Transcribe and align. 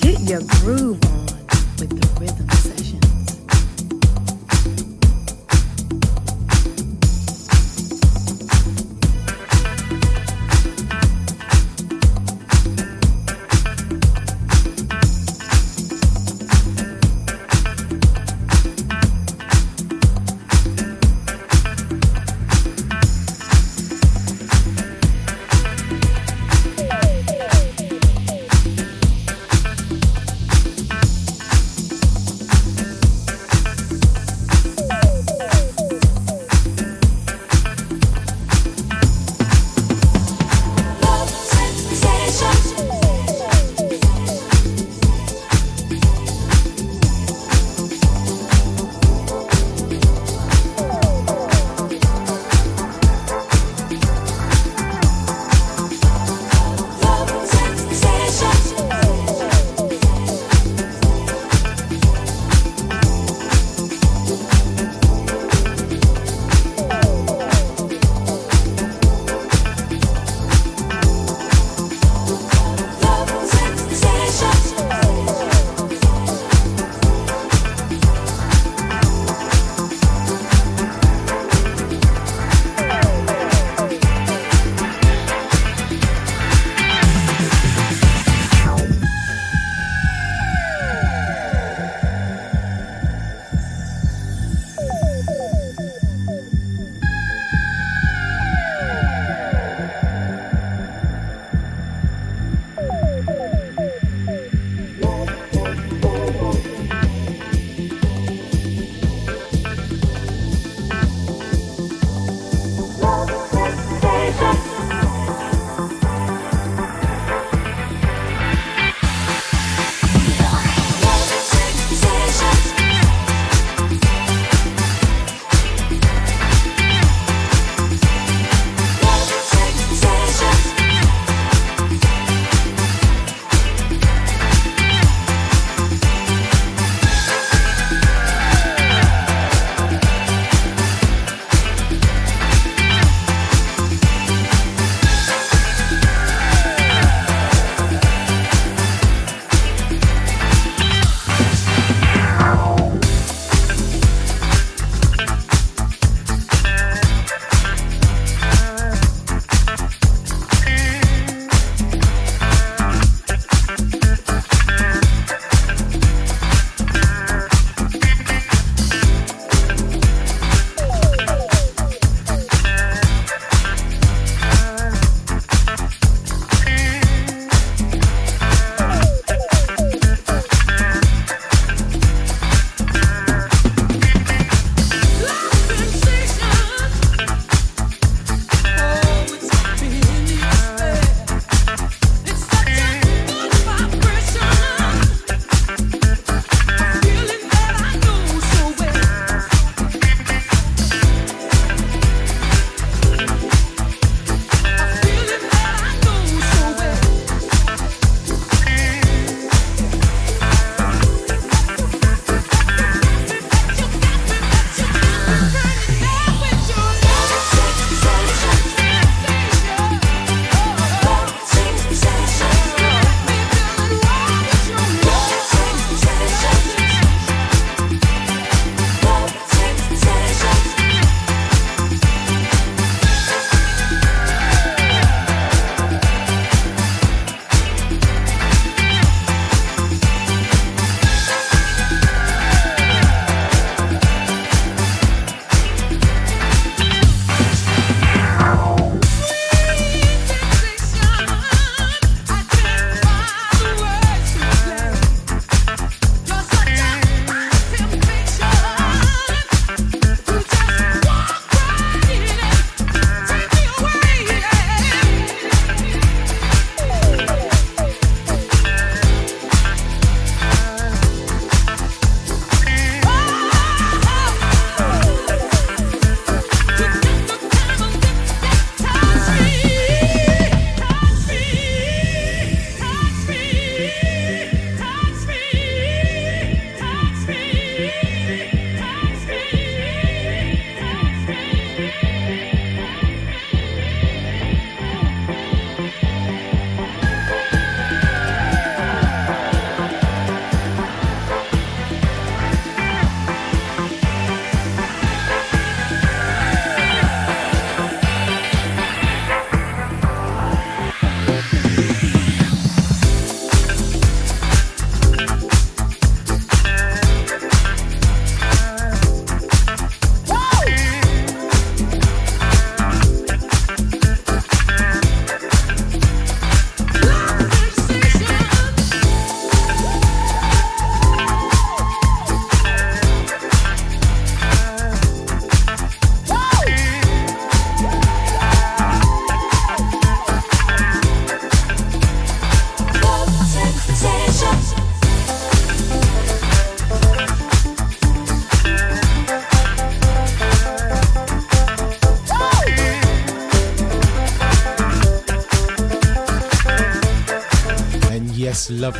Get 0.00 0.20
your 0.28 0.40
groove 0.60 0.98
on 1.04 1.26
with 1.78 1.90
the 2.00 2.20
rhythm. 2.20 2.45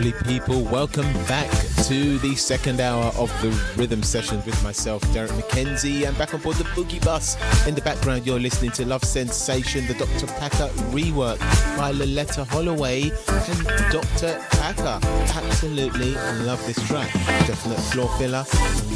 Lovely 0.06 0.38
people, 0.38 0.62
welcome 0.62 1.12
back 1.26 1.50
to 1.88 2.19
the 2.19 2.37
second 2.37 2.81
hour 2.81 3.06
of 3.17 3.29
the 3.43 3.49
rhythm 3.76 4.05
sessions 4.05 4.47
with 4.47 4.62
myself, 4.62 5.03
Derrick 5.12 5.32
McKenzie, 5.32 6.06
and 6.06 6.17
back 6.17 6.32
on 6.32 6.41
board 6.43 6.55
the 6.56 6.64
Boogie 6.64 7.05
Bus. 7.05 7.37
In 7.67 7.75
the 7.75 7.81
background, 7.81 8.25
you're 8.25 8.38
listening 8.38 8.70
to 8.73 8.87
Love 8.87 9.03
Sensation, 9.03 9.85
the 9.88 9.94
Dr. 9.94 10.29
Packer 10.38 10.69
rework 10.93 11.41
by 11.76 11.93
Loleatta 11.93 12.47
Holloway 12.47 13.03
and 13.03 13.91
Dr. 13.91 14.41
Packer. 14.50 15.00
Absolutely 15.35 16.14
love 16.44 16.64
this 16.69 16.81
track. 16.87 17.12
Definite 17.49 17.81
floor 17.81 18.08
filler. 18.17 18.44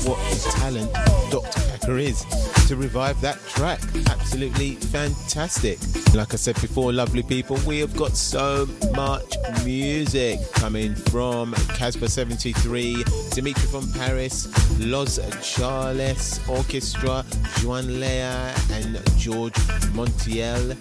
What 0.04 0.20
a 0.32 0.50
talent 0.60 0.92
Dr. 1.32 1.60
Packer 1.70 1.98
is 1.98 2.24
to 2.70 2.76
revive 2.76 3.20
that 3.20 3.36
track. 3.48 3.80
Absolutely 4.10 4.76
fantastic. 4.76 5.76
Like 6.14 6.32
I 6.34 6.36
said 6.36 6.54
before, 6.60 6.92
lovely 6.92 7.24
people, 7.24 7.58
we 7.66 7.80
have 7.80 7.96
got 7.96 8.16
so 8.16 8.68
much 8.94 9.34
music 9.64 10.38
coming 10.52 10.94
from 10.94 11.52
Casper 11.74 12.06
73, 12.06 13.02
Dimitri 13.32 13.66
from 13.66 13.90
Paris, 13.94 14.46
Los 14.80 15.18
Charly's 15.42 16.40
Orchestra, 16.48 17.24
Juan 17.62 18.00
Lea 18.00 18.52
and 18.72 19.00
George 19.16 19.54
Montiel. 19.92 20.76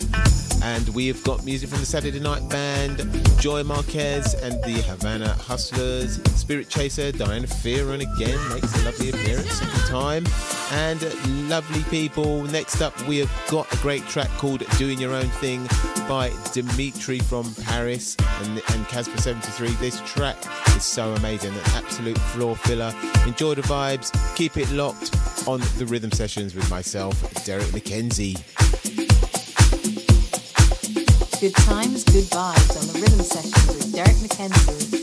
And 0.63 0.89
we 0.89 1.07
have 1.07 1.23
got 1.23 1.45
music 1.45 1.69
from 1.69 1.79
the 1.79 1.85
Saturday 1.85 2.19
Night 2.19 2.47
Band, 2.49 3.05
Joy 3.39 3.63
Marquez 3.63 4.33
and 4.35 4.61
the 4.63 4.81
Havana 4.81 5.29
Hustlers, 5.29 6.21
Spirit 6.35 6.69
Chaser, 6.69 7.11
Diana 7.11 7.47
Fearon 7.47 8.01
again 8.01 8.53
makes 8.53 8.73
a 8.81 8.85
lovely 8.85 9.09
appearance 9.09 9.59
time. 9.89 10.25
And 10.71 11.49
lovely 11.49 11.83
people, 11.83 12.43
next 12.43 12.81
up 12.81 12.99
we 13.07 13.17
have 13.17 13.31
got 13.49 13.71
a 13.73 13.77
great 13.77 14.05
track 14.07 14.29
called 14.37 14.63
Doing 14.77 14.99
Your 14.99 15.13
Own 15.13 15.29
Thing 15.41 15.65
by 16.07 16.31
Dimitri 16.53 17.19
from 17.19 17.53
Paris 17.55 18.15
and, 18.41 18.61
and 18.73 18.87
Casper 18.87 19.17
73. 19.17 19.69
This 19.75 20.01
track 20.01 20.37
is 20.79 20.85
so 20.85 21.13
amazing, 21.15 21.53
an 21.53 21.61
absolute 21.73 22.17
floor 22.17 22.55
filler. 22.55 22.93
Enjoy 23.27 23.53
the 23.53 23.61
vibes, 23.63 24.11
keep 24.35 24.55
it 24.55 24.69
locked 24.71 25.15
on 25.47 25.59
the 25.77 25.85
rhythm 25.85 26.11
sessions 26.11 26.55
with 26.55 26.69
myself, 26.69 27.15
Derrick 27.43 27.67
McKenzie. 27.67 28.35
Good 31.41 31.55
times, 31.55 32.03
good 32.05 32.25
vibes 32.25 32.79
on 32.79 32.87
the 32.93 32.99
rhythm 33.01 33.19
sessions 33.19 33.67
with 33.67 33.93
Derrick 33.93 34.15
McKenzie. 34.17 34.98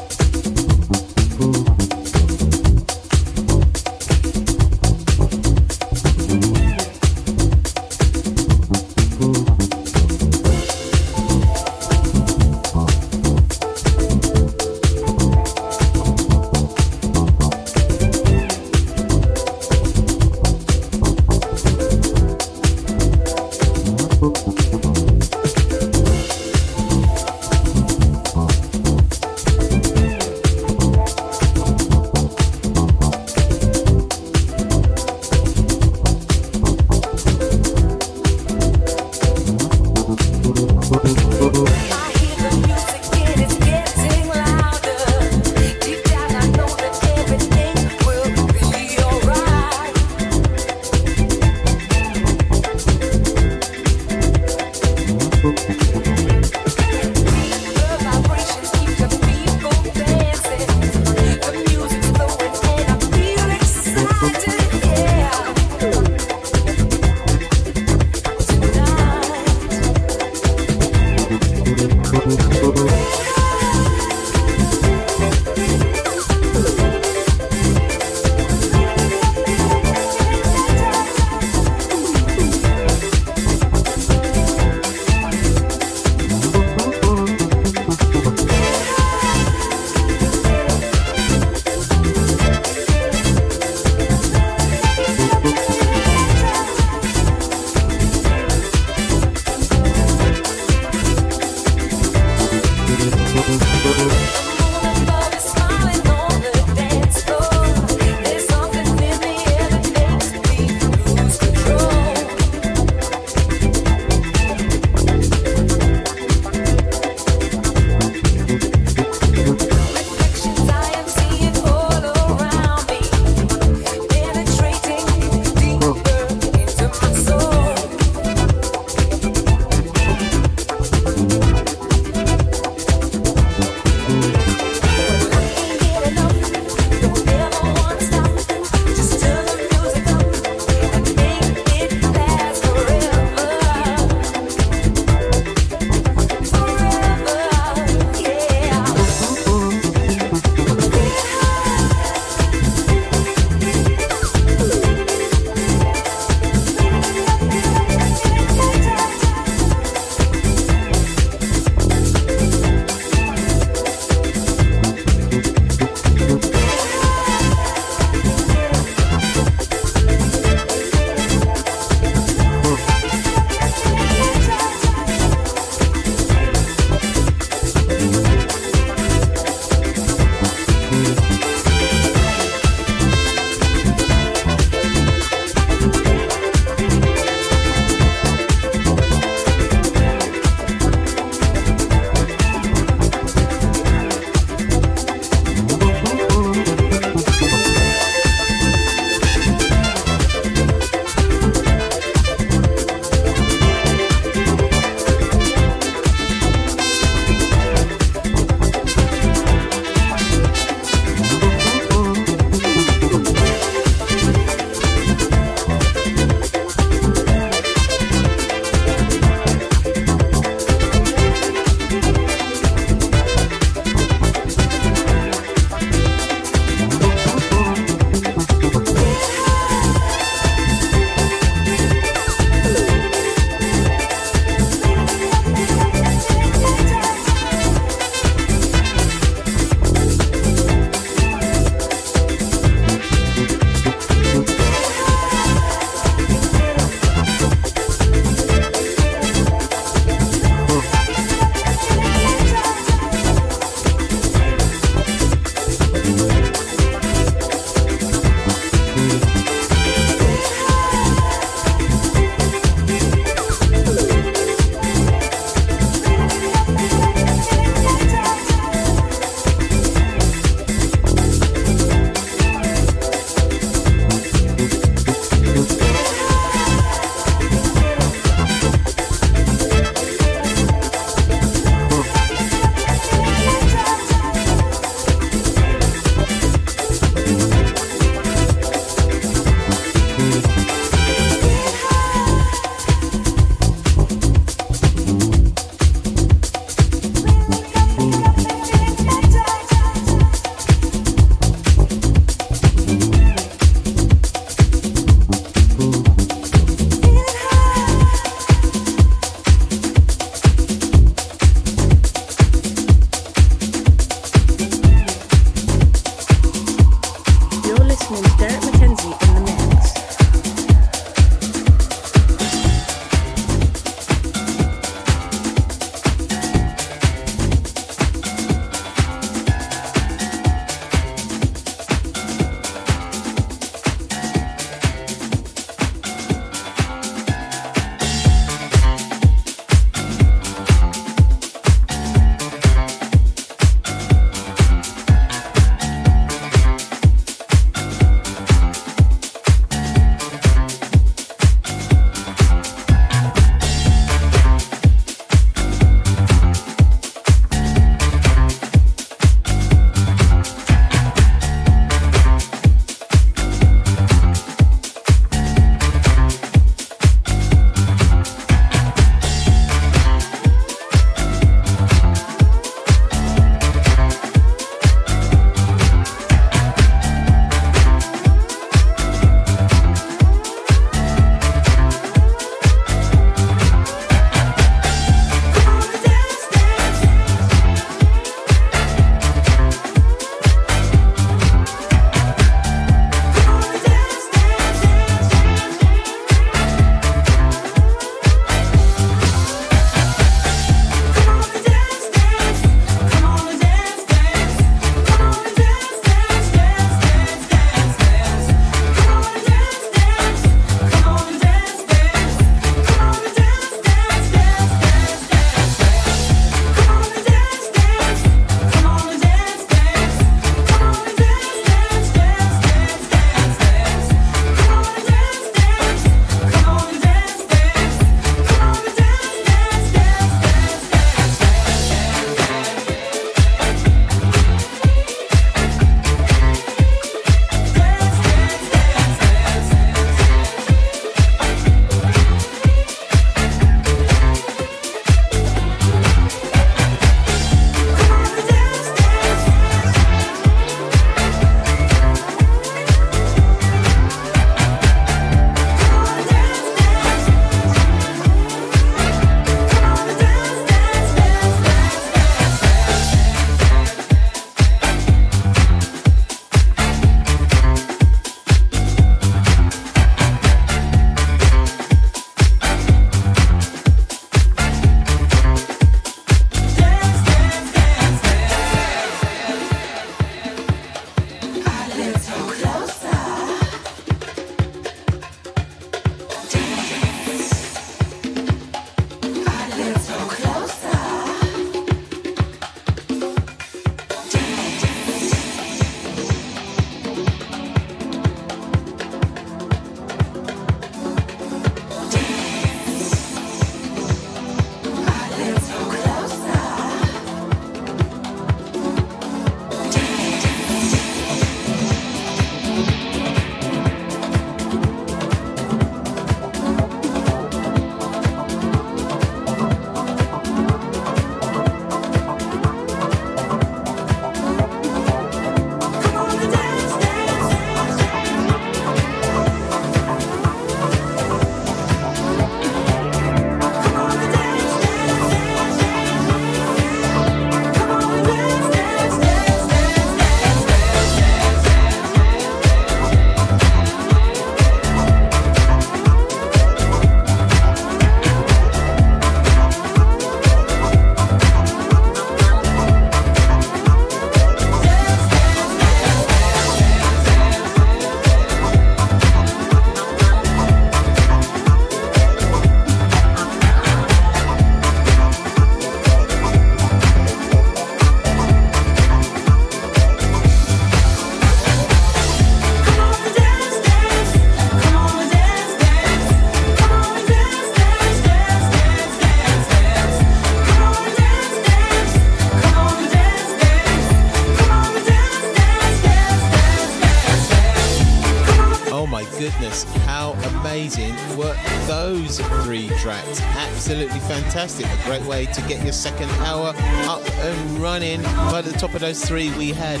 Fantastic. 594.56 594.86
A 594.86 595.04
great 595.04 595.22
way 595.26 595.44
to 595.44 595.60
get 595.68 595.84
your 595.84 595.92
second 595.92 596.30
hour 596.40 596.72
up 597.04 597.22
and 597.40 597.78
running. 597.78 598.22
By 598.22 598.62
the 598.62 598.72
top 598.72 598.94
of 598.94 599.02
those 599.02 599.22
three, 599.22 599.54
we 599.58 599.70
had 599.70 600.00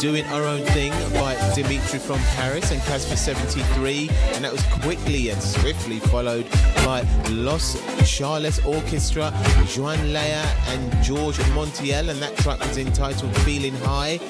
Doing 0.00 0.24
Our 0.26 0.44
Own 0.44 0.60
Thing 0.66 0.92
by 1.12 1.34
Dimitri 1.56 1.98
from 1.98 2.20
Paris 2.36 2.70
and 2.70 2.80
Casper 2.82 3.16
73. 3.16 4.08
And 4.34 4.44
that 4.44 4.52
was 4.52 4.62
quickly 4.80 5.30
and 5.30 5.42
swiftly 5.42 5.98
followed 5.98 6.48
by 6.84 7.04
Los 7.30 7.82
Charly's 8.08 8.64
Orchestra, 8.64 9.32
Juan 9.76 10.12
Lea 10.12 10.46
and 10.68 11.02
George 11.02 11.38
Montiel. 11.56 12.08
And 12.08 12.22
that 12.22 12.36
track 12.36 12.60
was 12.60 12.78
entitled 12.78 13.36
Feeling 13.38 13.74
High. 13.74 14.20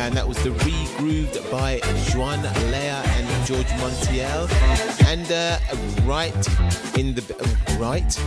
and 0.00 0.14
that 0.16 0.26
was 0.26 0.42
the 0.44 0.50
Regrooved 0.50 1.50
by 1.50 1.80
Juan 2.14 2.40
Lea 2.70 3.04
and 3.18 3.46
George 3.46 3.68
Montiel. 3.82 4.48
And 5.04 5.30
uh, 5.30 5.58
right 6.06 6.32
in 6.96 7.14
the 7.14 7.55
right 7.78 8.18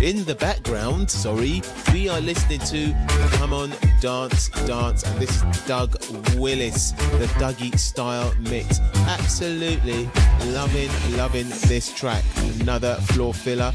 in 0.00 0.24
the 0.24 0.34
background, 0.34 1.10
sorry, 1.10 1.62
we 1.92 2.08
are 2.08 2.20
listening 2.20 2.60
to 2.60 2.94
Come 3.36 3.52
On 3.52 3.72
Dance 4.00 4.48
Dance, 4.66 5.02
and 5.02 5.20
this 5.20 5.42
is 5.42 5.66
Doug 5.66 5.96
Willis, 6.36 6.92
the 6.92 7.26
Dougie 7.38 7.76
style 7.78 8.32
mix. 8.38 8.78
Absolutely 9.06 10.08
loving, 10.46 10.90
loving 11.16 11.48
this 11.66 11.92
track. 11.92 12.22
Another 12.60 12.94
floor 12.96 13.34
filler 13.34 13.72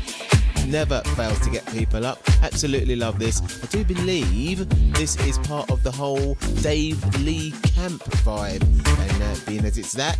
never 0.68 1.02
fails 1.16 1.39
to 1.42 1.50
get 1.50 1.66
people 1.68 2.06
up. 2.06 2.20
Absolutely 2.42 2.96
love 2.96 3.20
this. 3.20 3.42
I 3.63 3.68
do 3.68 3.84
believe 3.84 4.68
this 4.94 5.20
is 5.28 5.38
part 5.39 5.70
of 5.72 5.84
the 5.84 5.92
whole 5.92 6.36
Dave 6.62 7.04
Lee 7.20 7.52
Camp 7.63 8.02
vibe. 8.24 8.63
And 8.63 9.24
uh, 9.24 9.36
being 9.46 9.66
as 9.66 9.78
it's 9.78 9.94
that, 9.94 10.18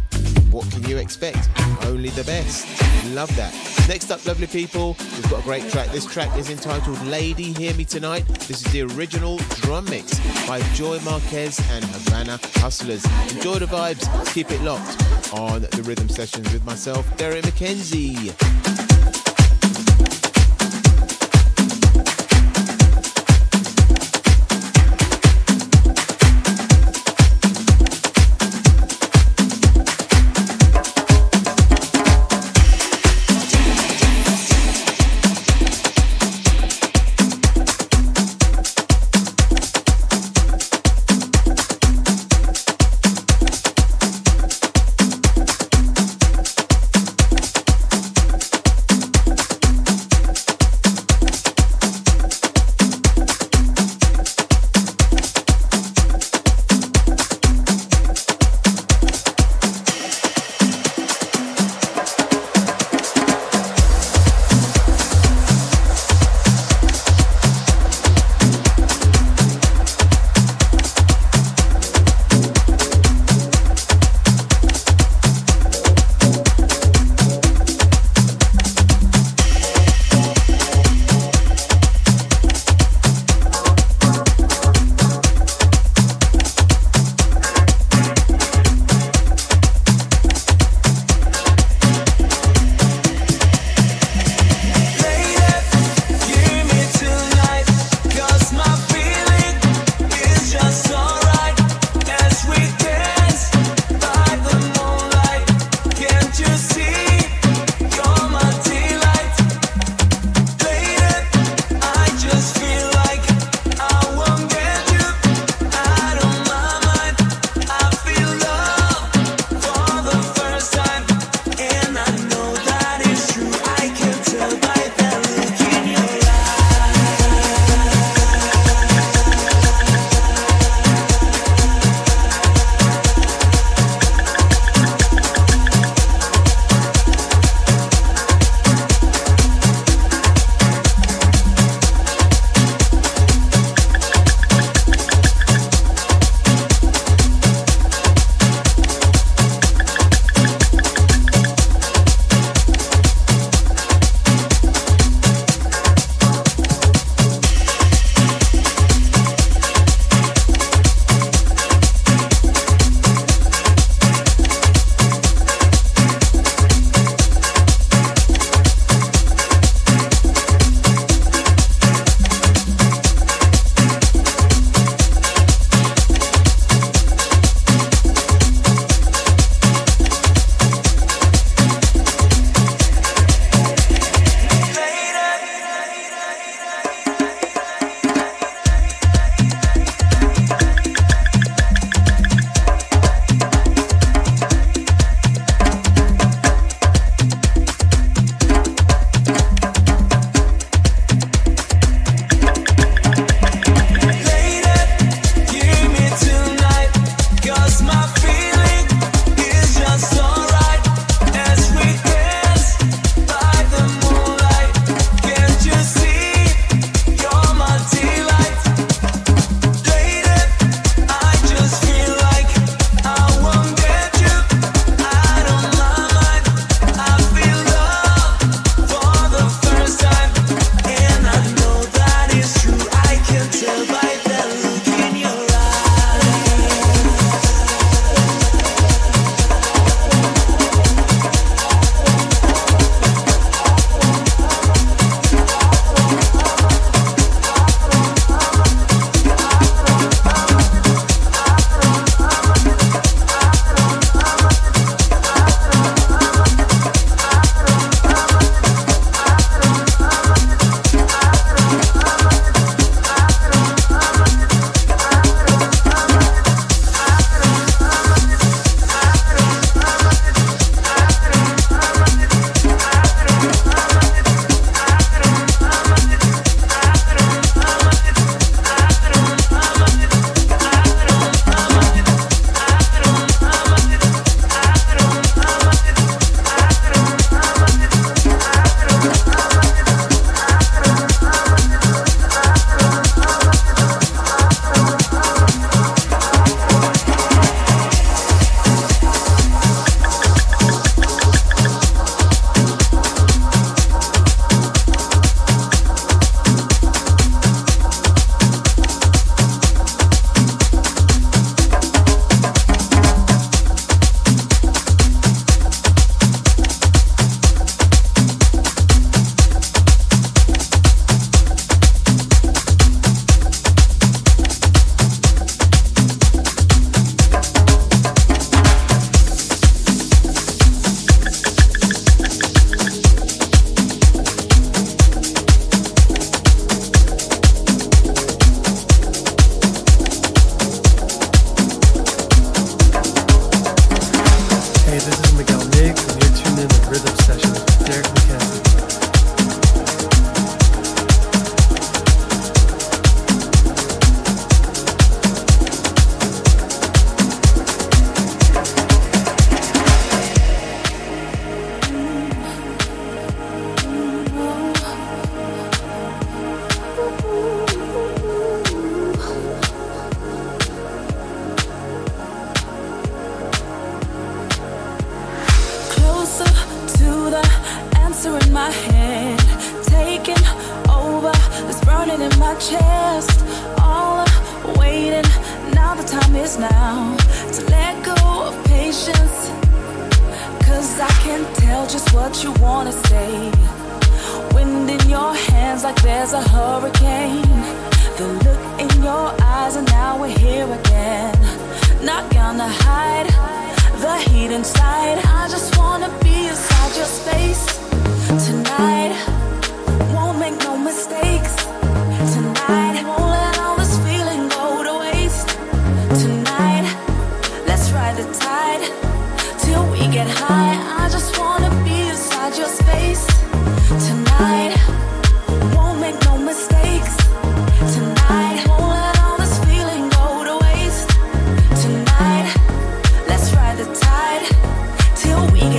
what 0.54 0.70
can 0.72 0.84
you 0.88 0.98
expect? 0.98 1.50
Only 1.86 2.10
the 2.10 2.24
best. 2.24 2.68
Love 3.08 3.36
that. 3.36 3.52
Next 3.90 4.12
up, 4.12 4.24
lovely 4.26 4.48
people, 4.48 4.96
we've 5.00 5.30
got 5.30 5.40
a 5.40 5.44
great 5.44 5.68
track. 5.70 5.90
This 5.92 6.06
track 6.06 6.38
is 6.38 6.50
entitled 6.50 7.02
Lady 7.08 7.52
Hear 7.52 7.74
Me 7.74 7.84
Tonight. 7.84 8.26
This 8.48 8.66
is 8.66 8.72
the 8.72 8.84
original 8.84 9.38
drum 9.62 9.86
mix 9.86 10.20
by 10.48 10.62
Joy 10.74 11.00
Marquez 11.00 11.60
and 11.72 11.84
Havana 11.86 12.40
Hustlers. 12.56 13.04
Enjoy 13.36 13.56
the 13.56 13.66
vibes. 13.66 14.08
Keep 14.34 14.52
it 14.52 14.62
locked 14.62 15.34
on 15.34 15.64
the 15.64 15.84
rhythm 15.84 16.08
sessions 16.08 16.54
with 16.54 16.64
myself, 16.64 17.18
Derrick 17.18 17.44
McKenzie. 17.46 18.93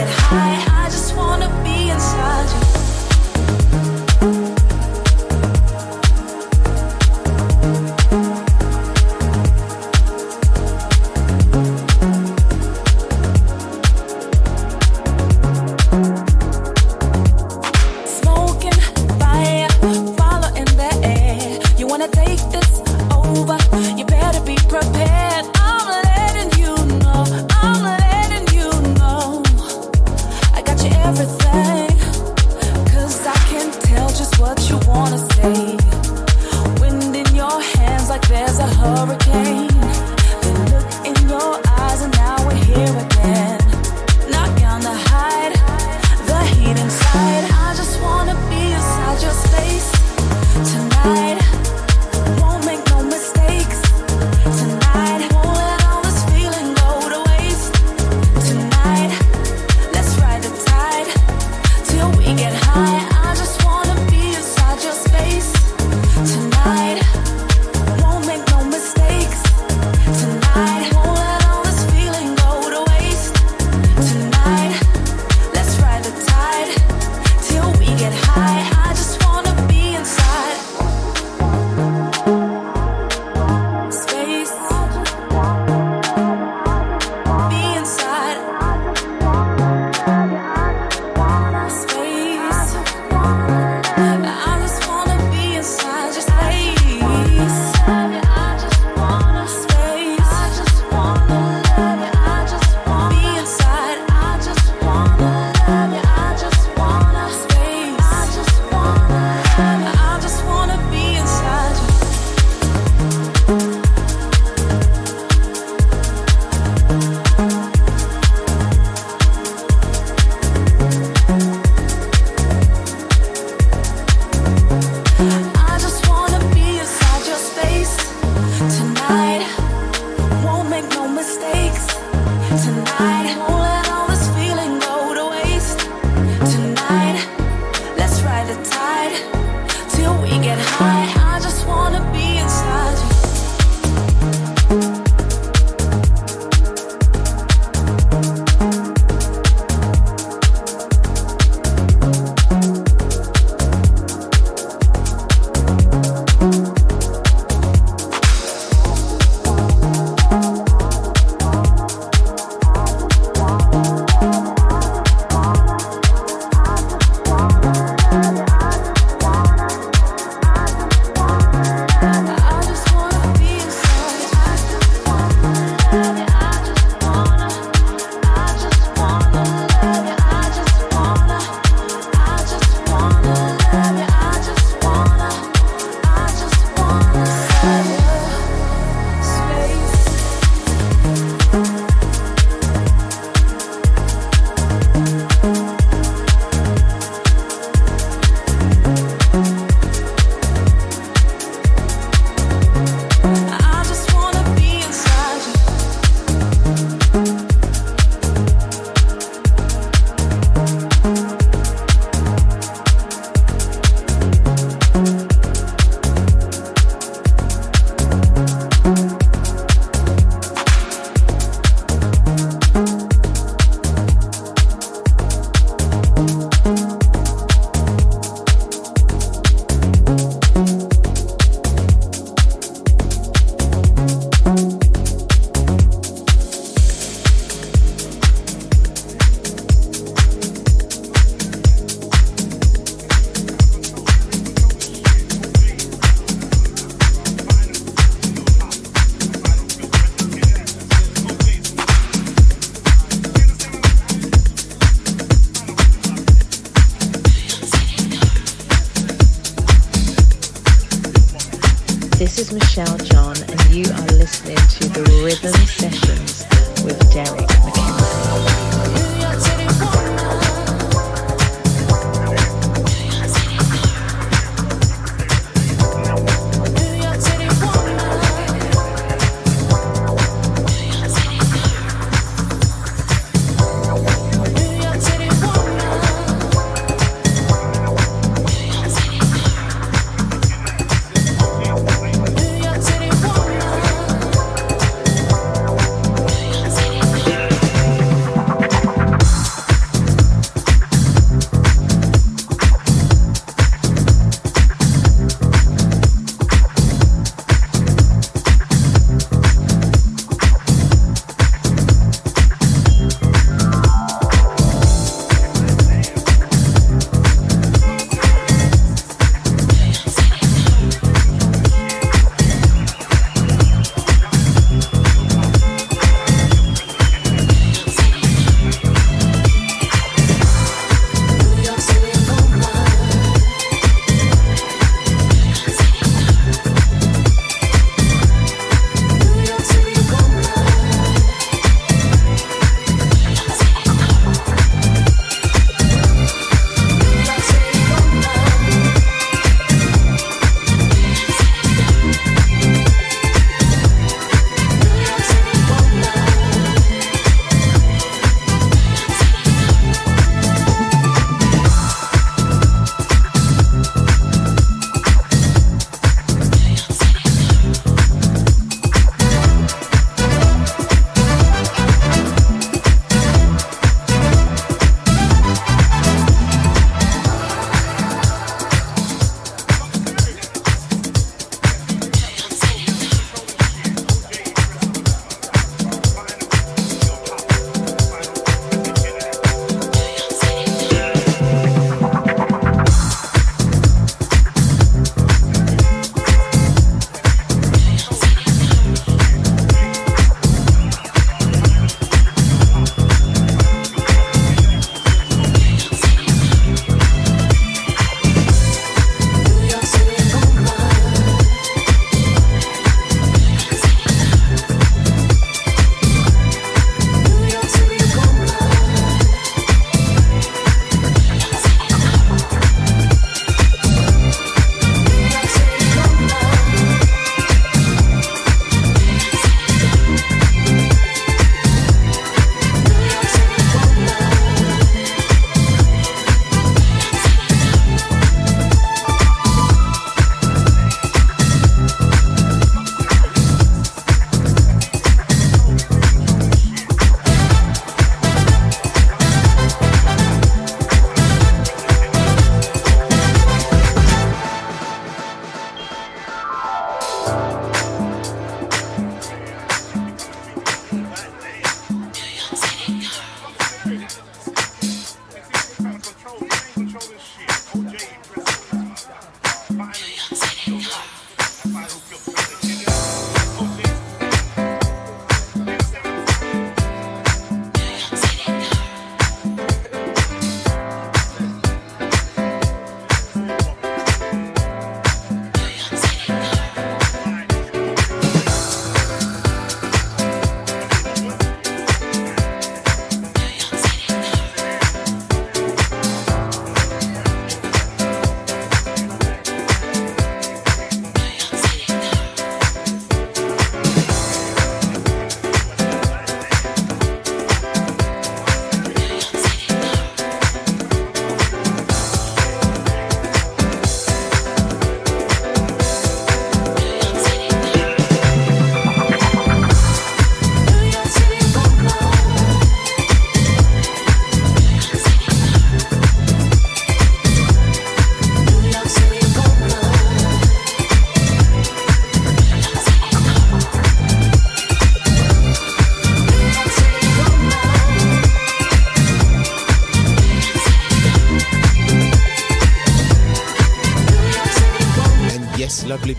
High. 0.07 0.74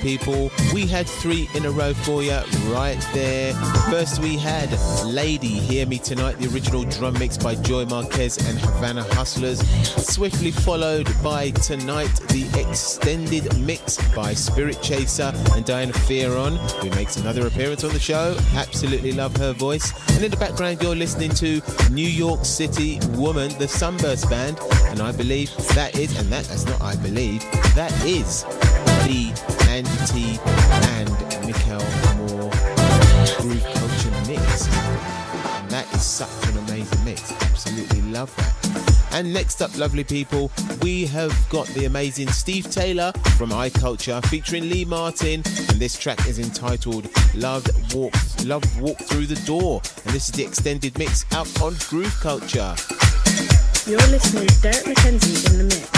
People. 0.06 0.52
We 0.72 0.86
had 0.86 1.08
three 1.08 1.50
in 1.56 1.66
a 1.66 1.72
row 1.72 1.96
for 1.96 2.22
you 2.22 2.40
right 2.70 3.00
there. 3.12 3.56
First, 3.90 4.22
we 4.22 4.38
had 4.38 4.70
Lady 5.04 5.48
Hear 5.48 5.88
Me 5.88 5.98
Tonight, 5.98 6.38
the 6.38 6.48
original 6.54 6.84
drum 6.84 7.18
mix 7.18 7.40
by 7.40 7.56
Joy 7.56 7.86
Marquez 7.86 8.38
and 8.38 8.60
Havana 8.60 9.02
Hustlers. 9.16 9.68
Swiftly 9.88 10.52
followed 10.52 11.10
by 11.24 11.50
Tonight, 11.50 12.14
the 12.30 12.48
extended 12.54 13.58
mix 13.58 13.98
by 14.14 14.36
Spirit 14.36 14.80
Chaser 14.80 15.34
and 15.56 15.66
Diana 15.66 15.94
Fearon, 15.94 16.58
who 16.82 16.92
makes 16.92 17.18
another 17.18 17.48
appearance 17.48 17.84
on 17.84 17.92
the 17.92 18.00
show. 18.00 18.38
Absolutely 18.54 19.12
love 19.12 19.36
her 19.38 19.54
voice. 19.54 19.92
And 20.14 20.24
in 20.24 20.30
the 20.30 20.38
background, 20.38 20.84
you're 20.84 20.96
listening 20.96 21.32
to 21.32 21.62
New 21.90 22.08
York 22.08 22.46
City 22.46 23.00
Woman, 23.14 23.58
the 23.58 23.68
Sunburst 23.68 24.30
Band. 24.30 24.60
And 24.90 25.02
I 25.02 25.12
believe 25.12 25.50
that 25.74 25.98
is, 25.98 26.16
and 26.20 26.32
that, 26.32 26.46
that's 26.46 26.66
not 26.66 26.80
I 26.80 26.96
believe, 26.98 27.42
that 27.74 27.92
is 28.06 28.44
the 29.08 29.55
Andy 29.76 29.90
T 30.06 30.40
and 30.96 31.10
Mikael 31.46 31.84
Moore 32.16 32.50
Groove 33.40 33.62
Culture 33.74 34.12
mix. 34.26 34.70
And 34.70 35.70
that 35.70 35.86
is 35.94 36.02
such 36.02 36.30
an 36.48 36.58
amazing 36.60 37.04
mix. 37.04 37.30
Absolutely 37.42 38.02
love 38.04 38.34
that. 38.38 39.10
And 39.12 39.34
next 39.34 39.62
up, 39.62 39.78
lovely 39.78 40.06
people, 40.06 40.50
we 40.82 41.06
have 41.08 41.36
got 41.50 41.68
the 41.68 41.84
amazing 41.84 42.30
Steve 42.30 42.72
Taylor 42.72 43.12
from 43.36 43.50
iCulture 43.50 44.26
featuring 44.28 44.70
Lee 44.70 44.86
Martin. 44.86 45.44
And 45.68 45.78
this 45.78 46.00
track 46.00 46.26
is 46.26 46.40
entitled 46.40 47.10
Love 47.36 47.68
Walk 47.94 48.14
Love 48.46 48.64
Walk 48.80 48.98
Through 49.00 49.26
the 49.26 49.42
Door. 49.46 49.82
And 50.06 50.14
this 50.14 50.30
is 50.30 50.36
the 50.36 50.46
extended 50.46 50.98
mix 50.98 51.26
out 51.34 51.62
on 51.62 51.76
Groove 51.90 52.18
Culture. 52.22 52.76
You're 53.86 54.00
listening 54.08 54.48
to 54.48 54.62
Derrick 54.62 54.86
McKenzie 54.86 55.52
in 55.52 55.58
the 55.58 55.64
mix. 55.66 55.95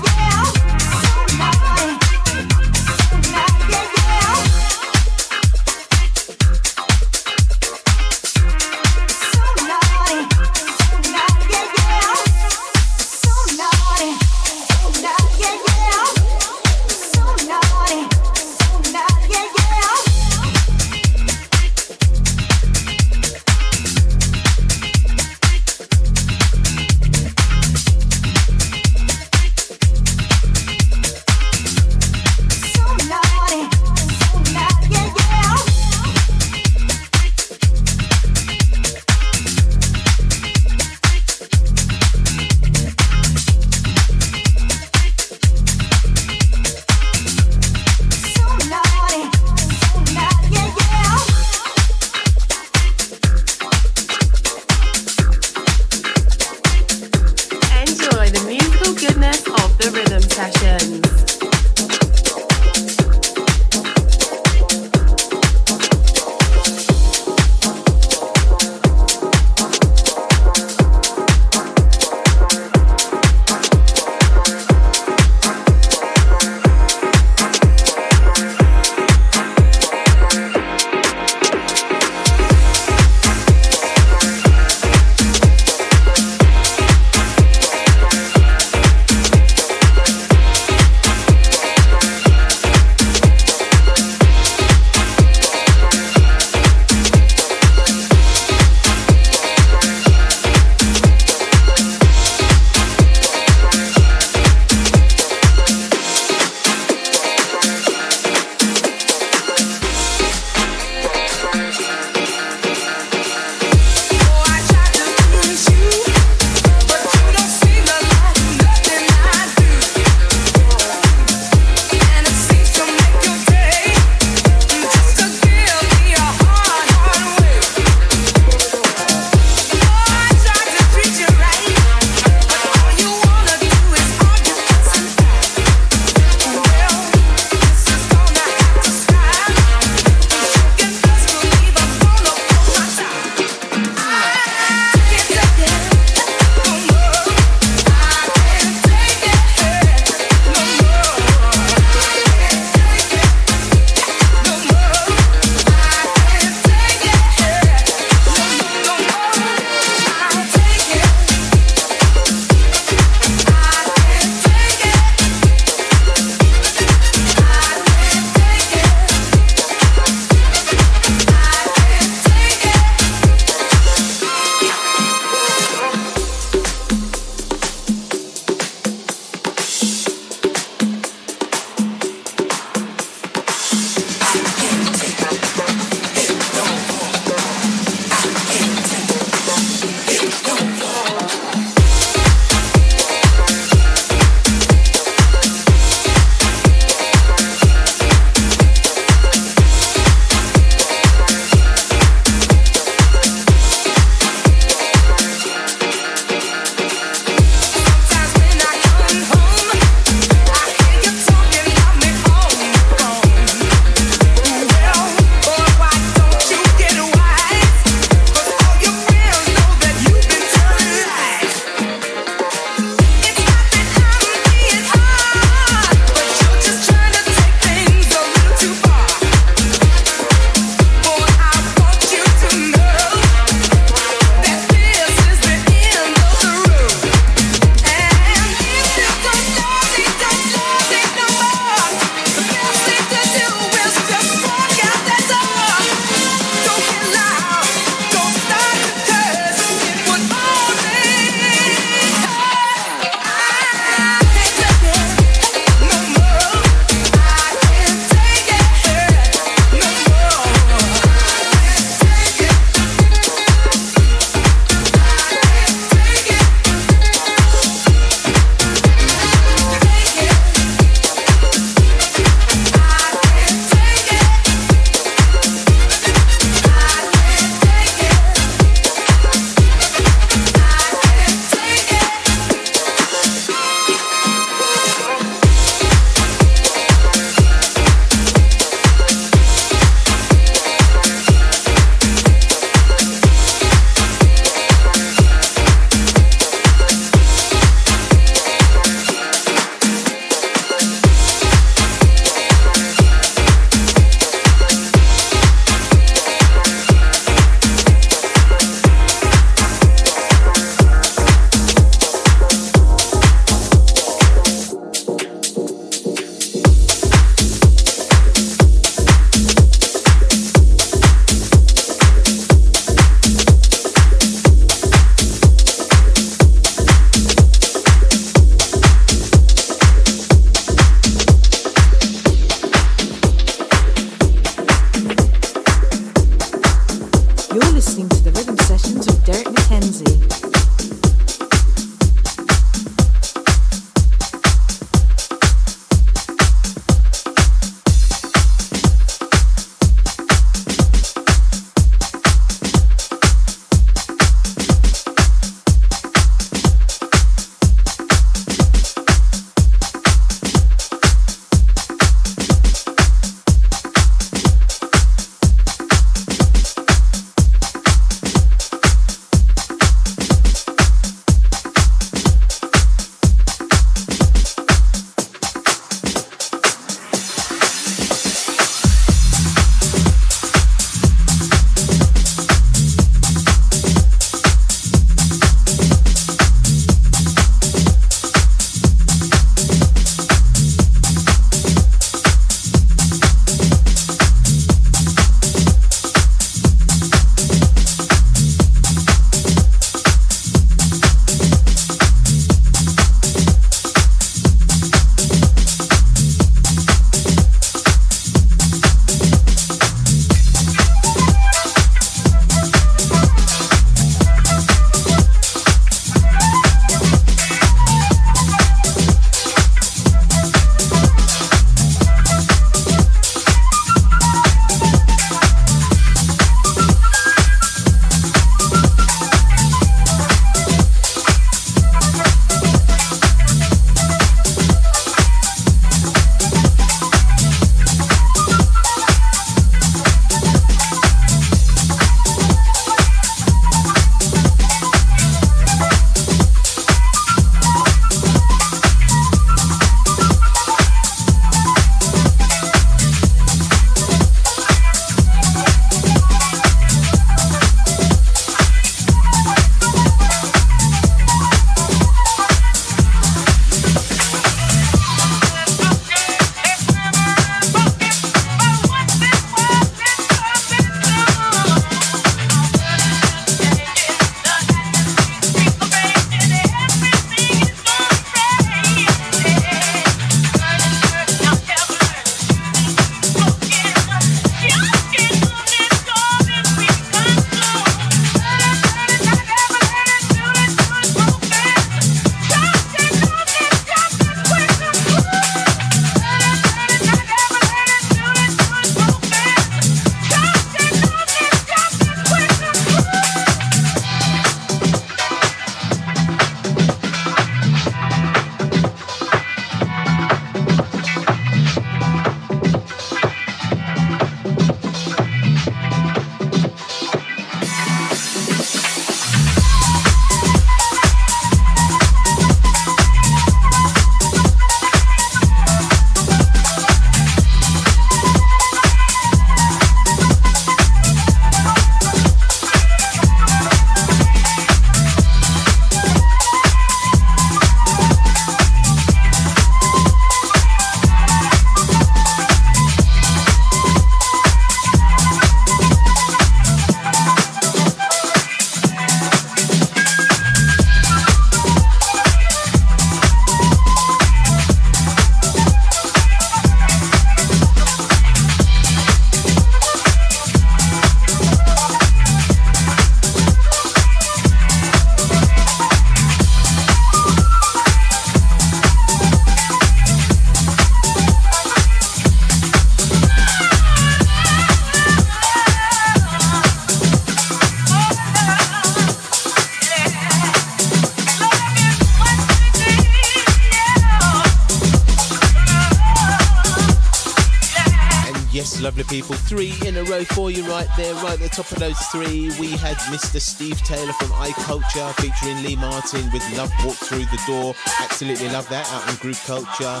Three 589.50 589.74
in 589.84 589.96
a 589.96 590.04
row 590.04 590.22
for 590.22 590.52
you 590.52 590.62
right 590.70 590.86
there, 590.96 591.12
right 591.14 591.32
at 591.32 591.40
the 591.40 591.48
top 591.48 591.72
of 591.72 591.80
those 591.80 591.98
three. 592.12 592.52
We 592.60 592.70
had 592.70 592.96
Mr. 593.10 593.40
Steve 593.40 593.82
Taylor 593.82 594.12
from 594.12 594.28
iCulture 594.28 595.12
featuring 595.20 595.60
Lee 595.64 595.74
Martin 595.74 596.30
with 596.32 596.56
Love 596.56 596.70
Walk 596.84 596.94
Through 596.94 597.24
the 597.24 597.40
Door. 597.48 597.74
Absolutely 597.98 598.48
love 598.50 598.68
that 598.68 598.88
out 598.92 599.10
in 599.10 599.16
Groove 599.16 599.42
Culture. 599.44 600.00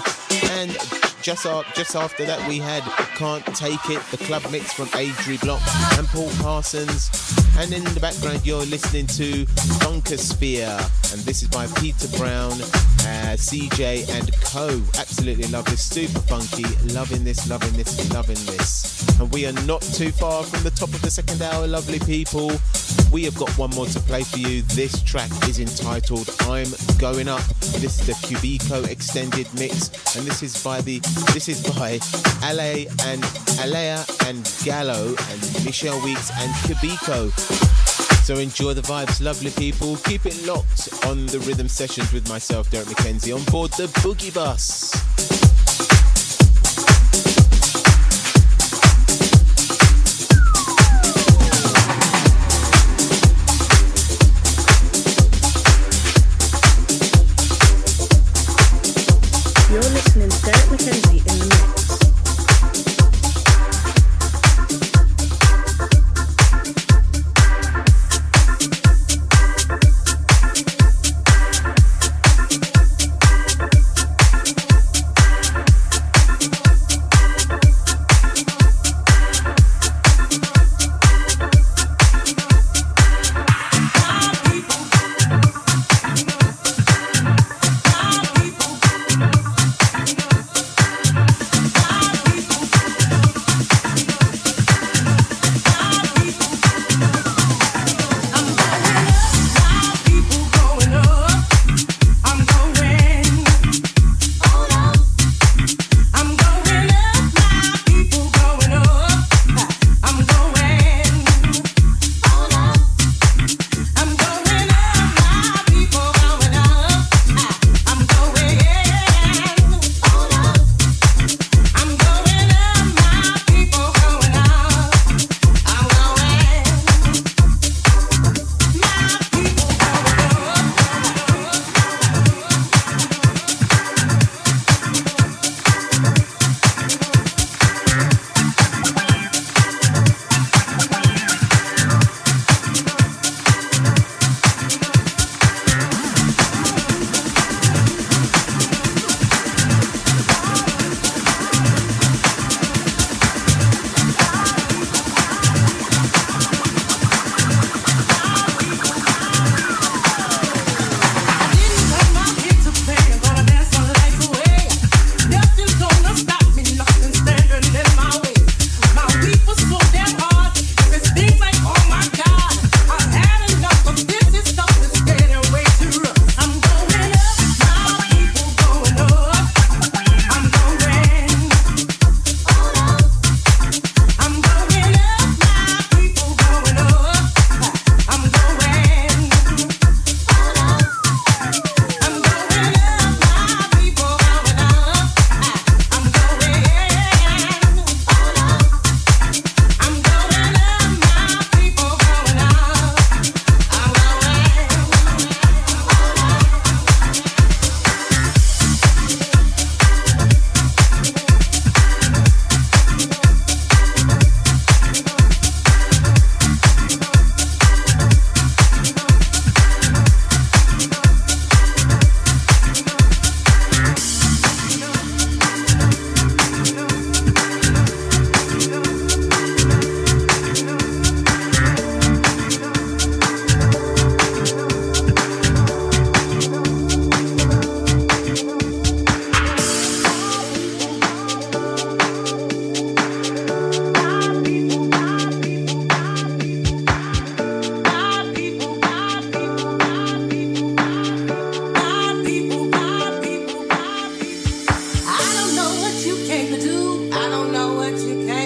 And 0.52 0.70
just, 1.20 1.44
just 1.74 1.96
after 1.96 2.24
that, 2.26 2.48
we 2.48 2.58
had 2.58 2.84
Can't 3.16 3.44
Take 3.46 3.90
It, 3.90 4.00
the 4.12 4.18
club 4.18 4.44
mix 4.52 4.72
from 4.72 4.86
Adri 4.90 5.40
Block 5.40 5.60
and 5.98 6.06
Paul 6.06 6.30
Parsons. 6.40 7.10
And 7.58 7.72
in 7.72 7.82
the 7.92 7.98
background, 7.98 8.46
you're 8.46 8.64
listening 8.66 9.08
to 9.08 9.46
Funkosphere, 9.82 10.78
and 11.12 11.20
this 11.22 11.42
is 11.42 11.48
by 11.48 11.66
Peter 11.80 12.06
Brown, 12.16 12.52
uh, 12.52 13.34
CJ, 13.34 14.08
and 14.10 14.32
Co. 14.42 14.80
Absolutely 14.96 15.48
love 15.48 15.64
this, 15.64 15.82
super 15.82 16.20
funky. 16.20 16.62
Loving 16.94 17.24
this, 17.24 17.50
loving 17.50 17.72
this, 17.72 18.14
loving 18.14 18.38
this. 18.46 18.79
And 19.20 19.30
we 19.34 19.44
are 19.44 19.52
not 19.66 19.82
too 19.82 20.10
far 20.12 20.42
from 20.44 20.62
the 20.62 20.70
top 20.70 20.88
of 20.94 21.02
the 21.02 21.10
second 21.10 21.42
hour, 21.42 21.66
lovely 21.66 21.98
people. 21.98 22.50
We 23.12 23.22
have 23.24 23.36
got 23.36 23.50
one 23.58 23.68
more 23.70 23.84
to 23.84 24.00
play 24.00 24.22
for 24.22 24.38
you. 24.38 24.62
This 24.62 25.02
track 25.02 25.30
is 25.46 25.58
entitled 25.58 26.34
I'm 26.40 26.68
Going 26.98 27.28
Up. 27.28 27.44
This 27.80 28.00
is 28.00 28.06
the 28.06 28.14
Cubico 28.14 28.88
extended 28.88 29.46
mix, 29.52 30.16
and 30.16 30.26
this 30.26 30.42
is 30.42 30.64
by 30.64 30.80
the 30.80 31.00
this 31.34 31.48
is 31.50 31.62
by 31.76 32.00
Ale 32.42 32.86
and 33.04 33.22
Alea 33.60 34.06
and 34.24 34.50
Gallo 34.64 35.08
and 35.08 35.64
Michelle 35.66 36.02
Weeks 36.02 36.30
and 36.40 36.50
Cubico. 36.64 37.30
So 38.24 38.36
enjoy 38.36 38.72
the 38.72 38.82
vibes, 38.82 39.22
lovely 39.22 39.50
people. 39.50 39.96
Keep 39.98 40.24
it 40.24 40.46
locked 40.46 40.88
on 41.04 41.26
the 41.26 41.40
rhythm 41.40 41.68
sessions 41.68 42.10
with 42.10 42.26
myself, 42.26 42.70
Derrick 42.70 42.88
McKenzie, 42.88 43.36
on 43.36 43.44
board 43.52 43.70
the 43.72 43.86
Boogie 44.00 44.32
Bus. 44.32 45.29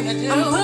I 0.06 0.12
do. 0.12 0.63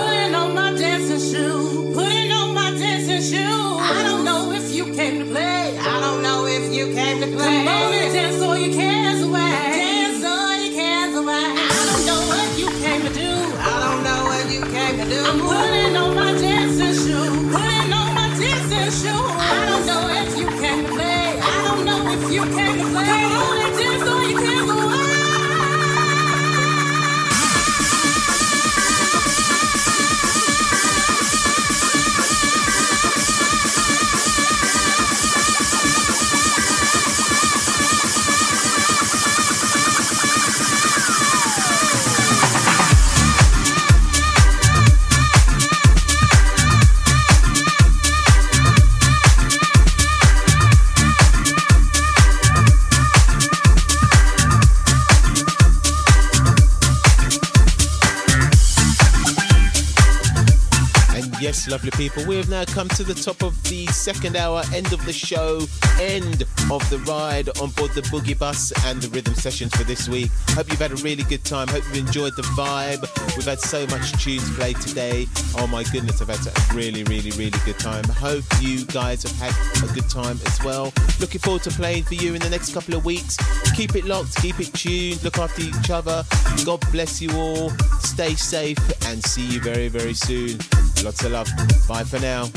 People. 62.11 62.28
We 62.28 62.36
have 62.36 62.48
now 62.48 62.64
come 62.64 62.88
to 62.90 63.04
the 63.04 63.14
top 63.14 63.42
of 63.42 63.61
the 63.64 63.86
second 63.86 64.36
hour, 64.36 64.62
end 64.74 64.92
of 64.92 65.04
the 65.06 65.12
show, 65.12 65.61
end 66.00 66.42
of 66.70 66.88
the 66.90 67.02
ride 67.06 67.48
on 67.61 67.70
board 67.70 67.92
the 67.92 68.02
Boogie 68.02 68.38
Bus 68.38 68.72
and 68.86 69.00
the 69.00 69.08
rhythm 69.08 69.34
sessions 69.34 69.74
for 69.74 69.84
this 69.84 70.08
week. 70.08 70.30
Hope 70.50 70.68
you've 70.68 70.80
had 70.80 70.92
a 70.92 70.96
really 70.96 71.24
good 71.24 71.44
time. 71.44 71.68
Hope 71.68 71.84
you've 71.88 72.06
enjoyed 72.06 72.36
the 72.36 72.42
vibe. 72.42 73.02
We've 73.36 73.46
had 73.46 73.61
so 73.61 73.86
much 73.88 74.12
tunes 74.22 74.48
played 74.56 74.80
today. 74.80 75.26
Oh 75.56 75.66
my 75.66 75.84
goodness, 75.84 76.20
I've 76.20 76.28
had 76.28 76.46
a 76.46 76.74
really, 76.74 77.04
really, 77.04 77.30
really 77.32 77.58
good 77.64 77.78
time. 77.78 78.04
Hope 78.04 78.44
you 78.61 78.84
guys 78.86 79.22
have 79.22 79.36
had 79.36 79.88
a 79.88 79.92
good 79.92 80.08
time 80.08 80.38
as 80.46 80.62
well. 80.64 80.92
Looking 81.20 81.40
forward 81.40 81.62
to 81.64 81.70
playing 81.70 82.04
for 82.04 82.14
you 82.14 82.34
in 82.34 82.40
the 82.40 82.50
next 82.50 82.72
couple 82.72 82.94
of 82.94 83.04
weeks. 83.04 83.36
Keep 83.74 83.96
it 83.96 84.04
locked, 84.04 84.36
keep 84.40 84.58
it 84.61 84.72
tuned, 84.74 85.22
look 85.22 85.38
after 85.38 85.62
each 85.62 85.90
other. 85.90 86.24
God 86.64 86.80
bless 86.92 87.20
you 87.20 87.30
all. 87.36 87.70
Stay 88.00 88.34
safe 88.34 88.78
and 89.06 89.24
see 89.24 89.46
you 89.46 89.61
very, 89.61 89.88
very 89.88 90.14
soon. 90.14 90.58
Lots 91.05 91.24
of 91.24 91.32
love. 91.32 91.48
Bye 91.88 92.05
for 92.05 92.18
now. 92.20 92.48